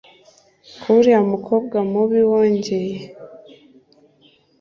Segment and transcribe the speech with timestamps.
[0.81, 2.95] kuba uriya mukobwa mubi wongeye